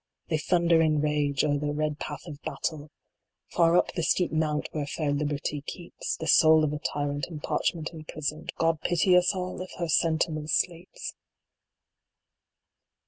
[0.29, 2.89] They thunder in rage, o er the red path of Battle,
[3.51, 7.39] Far up the steep mount where fair Liberty keeps The soul of a Tyrant in
[7.39, 11.13] parchment imprisoned; God pity us all, if her Sentinel sleeps